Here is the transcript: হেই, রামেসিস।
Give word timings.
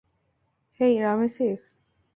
হেই, 0.79 0.93
রামেসিস। 0.99 1.61